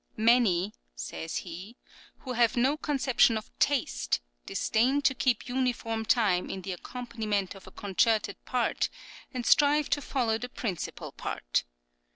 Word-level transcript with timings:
"Many," 0.17 0.73
says 0.95 1.37
he 1.45 1.73
(p. 1.73 1.77
262), 2.23 2.23
"who 2.23 2.33
have 2.33 2.57
no 2.57 2.75
conception 2.75 3.37
of 3.37 3.51
taste, 3.59 4.19
disdain 4.47 5.03
to 5.03 5.13
keep 5.13 5.47
uniform 5.47 6.05
time 6.05 6.49
in 6.49 6.63
the 6.63 6.71
accompaniment 6.73 7.53
of 7.53 7.67
a 7.67 7.71
concerted 7.71 8.43
part, 8.43 8.89
and 9.31 9.45
strive 9.45 9.91
to 9.91 10.01
follow 10.01 10.39
the 10.39 10.49
principal 10.49 11.11
part. 11.11 11.65